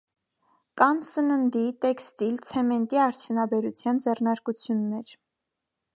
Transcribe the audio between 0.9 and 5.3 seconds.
սննդի, տեքստիլ, ցեմենտի արդյունաբերության ձեռնարկություններ։